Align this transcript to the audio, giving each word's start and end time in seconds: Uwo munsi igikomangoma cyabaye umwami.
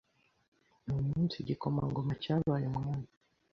Uwo 0.87 1.01
munsi 1.09 1.35
igikomangoma 1.39 2.13
cyabaye 2.23 2.65
umwami. 2.71 3.07